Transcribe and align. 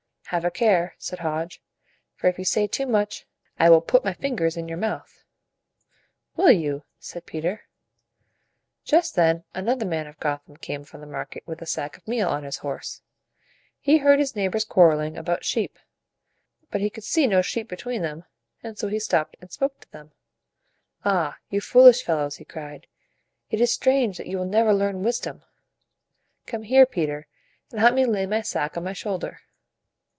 "Have 0.31 0.45
a 0.45 0.49
care," 0.51 0.95
said 0.97 1.19
Hodge; 1.19 1.61
"for 2.15 2.27
if 2.27 2.39
you 2.39 2.45
say 2.45 2.65
too 2.65 2.85
much, 2.87 3.25
I 3.59 3.69
will 3.69 3.81
put 3.81 4.05
my 4.05 4.13
fingers 4.13 4.55
in 4.55 4.69
your 4.69 4.77
mouth." 4.77 5.25
"Will 6.37 6.51
you?" 6.53 6.85
said 6.99 7.25
Peter. 7.25 7.63
Just 8.85 9.15
then 9.15 9.43
another 9.53 9.83
man 9.85 10.07
of 10.07 10.17
Gotham 10.21 10.55
came 10.55 10.85
from 10.85 11.01
the 11.01 11.05
market 11.05 11.43
with 11.45 11.61
a 11.61 11.65
sack 11.65 11.97
of 11.97 12.07
meal 12.07 12.29
on 12.29 12.43
his 12.45 12.59
horse. 12.59 13.01
He 13.81 13.97
heard 13.97 14.19
his 14.19 14.33
neigh 14.33 14.47
bors 14.47 14.63
quar 14.63 14.87
rel 14.91 15.01
ing 15.01 15.17
about 15.17 15.43
sheep; 15.43 15.77
but 16.69 16.79
he 16.79 16.89
could 16.89 17.03
see 17.03 17.27
no 17.27 17.41
sheep 17.41 17.67
between 17.67 18.01
them, 18.01 18.23
and 18.63 18.77
so 18.77 18.87
he 18.87 18.99
stopped 18.99 19.35
and 19.41 19.51
spoke 19.51 19.81
to 19.81 19.91
them. 19.91 20.13
"Ah, 21.03 21.39
you 21.49 21.59
foolish 21.59 22.03
fellows!" 22.03 22.37
he 22.37 22.45
cried. 22.45 22.87
"It 23.49 23.59
is 23.59 23.73
strange 23.73 24.15
that 24.15 24.27
you 24.27 24.37
will 24.37 24.45
never 24.45 24.73
learn 24.73 25.03
wisdom. 25.03 25.43
Come 26.45 26.63
here, 26.63 26.85
Peter, 26.85 27.27
and 27.71 27.81
help 27.81 27.95
me 27.95 28.05
lay 28.05 28.25
my 28.25 28.39
sack 28.41 28.77
on 28.77 28.85
my 28.85 28.93
shoul 28.93 29.17
der." 29.17 29.41